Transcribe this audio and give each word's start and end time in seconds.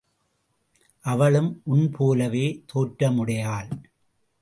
அவளும் 1.05 1.61
உன் 1.65 1.91
போலவே 1.91 2.45
தோற்றமுடையாள்! 2.73 3.69